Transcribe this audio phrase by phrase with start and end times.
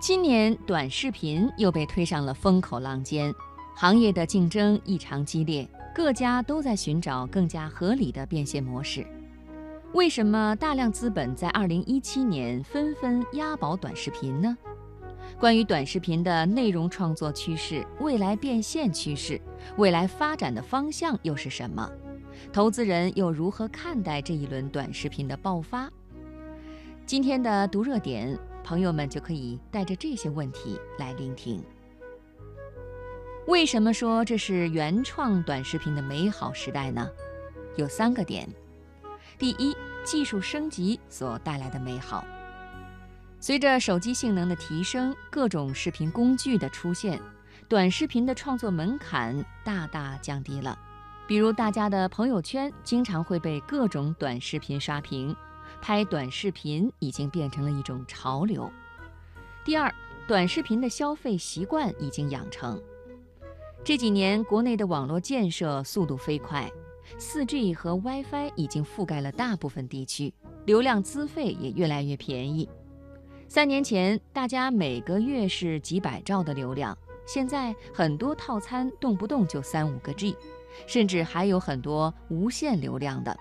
[0.00, 3.34] 今年短视频又被推上了风口浪尖，
[3.74, 9.04] 行业的竞争异常激烈，各家都在寻找更加合理的变现模式。
[9.92, 14.56] 为什么大量资本在2017年纷纷押宝短视频呢？
[15.36, 19.40] 关于短视频的内容创作趋势、未来变现趋势、
[19.78, 21.90] 未来发展的方向又是什么？
[22.52, 25.90] 投资人又如何看待这一轮短视频的爆发？
[27.04, 28.38] 今天的读热点。
[28.68, 31.64] 朋友们就可以带着这些问题来聆听。
[33.46, 37.08] 为什么说这是原创短视频的美好时代呢？
[37.78, 38.46] 有三个点。
[39.38, 42.22] 第一，技术升级所带来的美好。
[43.40, 47.18] 随着手机性能的提升，各种视频工具的出现，
[47.70, 50.78] 短视频的创作门槛大大降低了。
[51.26, 55.34] 比如大家的朋友圈经常会被各种短视频刷屏。
[55.80, 58.70] 拍短视频已经变成了一种潮流。
[59.64, 59.92] 第二，
[60.26, 62.80] 短视频的消费习惯已经养成。
[63.84, 66.70] 这几年，国内的网络建设速度飞快
[67.18, 70.34] ，4G 和 WiFi 已经覆盖了大部分地区，
[70.66, 72.68] 流量资费也越来越便宜。
[73.46, 80.36] 三年前，大家每个月是几百兆的流量，现在很多套餐动不动就三五个 G，
[80.86, 83.34] 甚至还有很多无限流量的。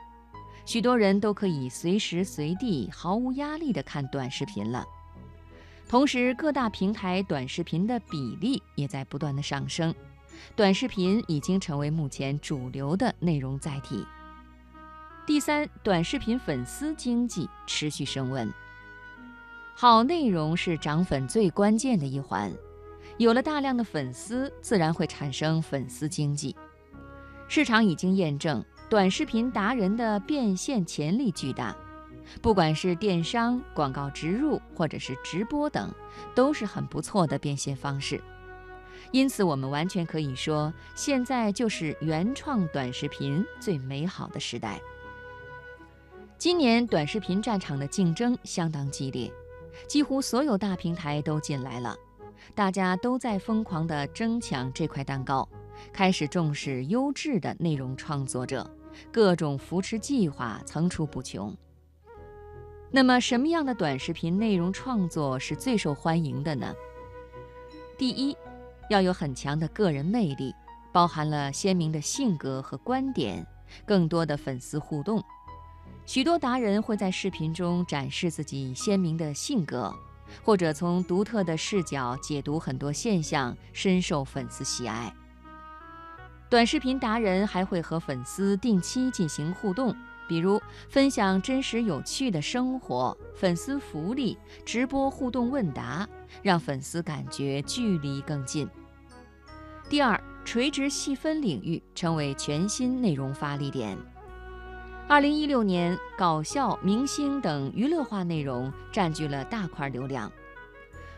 [0.68, 4.86] 许多人都可以随时随地毫无压力地看短视频了。
[5.88, 9.96] 同时，各大平台短视频的比例也在不断的上升，
[10.58, 14.06] 短视频已经成为目前主流的内容载体。
[15.26, 18.54] 第三，短视频粉丝经济持续升温。
[19.74, 22.52] 好内容是涨粉最关键的一环，
[23.18, 26.54] 有了大量的粉丝，自然会产生粉丝经济。
[27.48, 28.62] 市场已经验证。
[28.90, 31.76] 短视频达人的变现潜力巨大，
[32.42, 35.94] 不管是电商、广告植入，或者是直播等，
[36.34, 38.22] 都是很不错的变现方式。
[39.12, 44.80] 因此，我们完全可以说，现在就是原创短视频最美好的时代。
[46.38, 49.30] 今年短视频战场的竞争相当激烈，
[49.86, 51.94] 几乎所有大平台都进来了，
[52.56, 55.48] 大家都在疯狂地争抢这块蛋糕，
[55.92, 58.70] 开始重视优质的内容创作者。
[59.12, 61.56] 各种扶持计划层出不穷。
[62.90, 66.74] 那么，什么样的短视频内容创作是最受欢迎的呢？
[67.96, 68.36] 第一，
[68.90, 70.52] 要有很强的个人魅力，
[70.92, 73.46] 包含了鲜明的性格和观点，
[73.86, 75.24] 更多的粉丝互动。
[76.08, 79.94] 许多达人会在视频中展示自己鲜明的性格，
[80.44, 85.14] 或者从独特的视角解读很多现象，深受粉丝喜爱。
[86.50, 89.94] 短视频达人还会和粉丝定期进行互动，
[90.30, 96.08] 比如分享真实有趣的生活、粉丝福利、直播互动问答，
[96.42, 98.66] 让粉丝感觉距离更近。
[99.90, 103.98] 第二，垂直细分领域成为全新内容发力点。
[105.06, 110.32] 二零一六年，搞笑、明星等娱乐化内容占据了大块流量，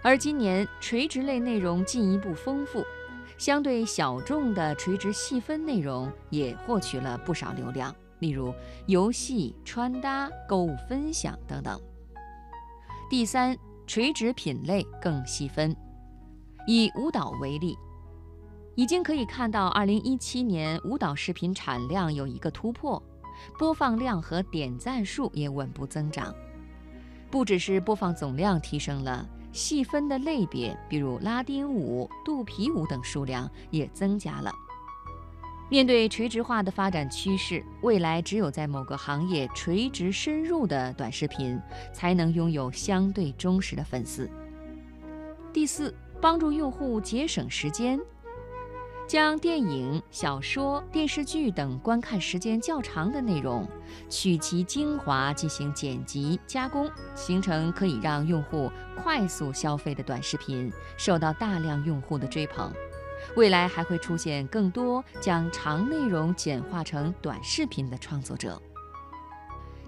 [0.01, 2.83] 而今年垂直类内容进一步丰富。
[3.39, 8.53] 相对小众的垂直细分内容也获取了不少流量，例如
[8.85, 11.79] 游戏、穿搭、购物分享等等。
[13.09, 13.57] 第三，
[13.87, 15.73] 垂直品类更细分。
[16.67, 17.77] 以舞蹈为例，
[18.75, 23.01] 已经可以看到2017年舞蹈视频产量有一个突破，
[23.57, 26.35] 播放量和点赞数也稳步增长。
[27.31, 29.25] 不只是播放总量提升了。
[29.51, 34.51] 细分的类别，比如拉丁舞、肚皮舞等数量也增加了。
[35.69, 41.61] 面对垂直化的发展趋势，未来只有在某个行业垂直深入的短视频，
[41.93, 44.27] 才能拥有相对忠实的粉丝。
[45.53, 47.99] 第四，帮助用户节省时间。
[49.09, 53.67] 将电影、小说、电视剧等观看时间较长的内容，
[54.07, 62.71] 取其精华进行剪辑加工，形成可以让用户快速消费的短视频，受到大量用户的追捧。
[63.35, 68.61] 未来还会出现更多将长内容简化成短视频的创作者。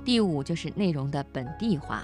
[0.03, 2.03] 第五就是内容的本地化。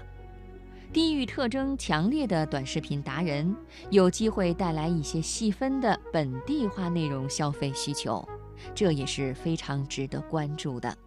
[0.94, 3.56] 地域特征强烈的短视频达人
[3.90, 8.28] 有机会带来一些细分的本地化内容消费需求，
[8.74, 10.98] 这也是非常值得关注的。